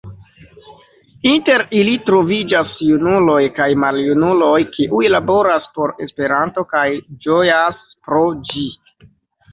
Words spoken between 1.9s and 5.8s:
troviĝas junuloj kaj maljunuloj, kiuj laboras